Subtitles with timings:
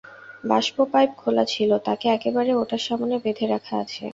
[0.43, 4.03] বাষ্প পাইপ খোলা ছিল, তাকে একেবারে ওটার সামনে বেঁধে রাখা আছে।